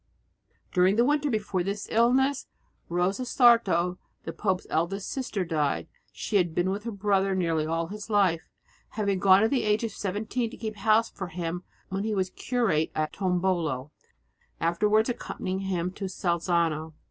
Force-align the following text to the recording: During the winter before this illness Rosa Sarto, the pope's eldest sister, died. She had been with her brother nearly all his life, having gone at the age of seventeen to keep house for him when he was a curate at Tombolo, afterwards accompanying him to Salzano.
During 0.71 0.95
the 0.95 1.05
winter 1.05 1.29
before 1.29 1.61
this 1.61 1.87
illness 1.91 2.47
Rosa 2.89 3.23
Sarto, 3.23 3.99
the 4.23 4.33
pope's 4.33 4.65
eldest 4.71 5.11
sister, 5.11 5.45
died. 5.45 5.87
She 6.11 6.37
had 6.37 6.55
been 6.55 6.71
with 6.71 6.85
her 6.85 6.91
brother 6.91 7.35
nearly 7.35 7.67
all 7.67 7.85
his 7.85 8.09
life, 8.09 8.49
having 8.97 9.19
gone 9.19 9.43
at 9.43 9.51
the 9.51 9.61
age 9.61 9.83
of 9.83 9.91
seventeen 9.91 10.49
to 10.49 10.57
keep 10.57 10.77
house 10.77 11.11
for 11.11 11.27
him 11.27 11.63
when 11.89 12.03
he 12.03 12.15
was 12.15 12.29
a 12.29 12.33
curate 12.33 12.89
at 12.95 13.13
Tombolo, 13.13 13.91
afterwards 14.59 15.07
accompanying 15.07 15.59
him 15.59 15.91
to 15.91 16.05
Salzano. 16.09 16.95